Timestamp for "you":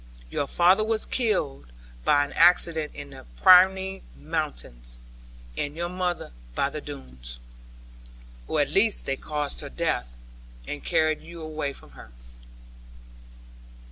11.21-11.43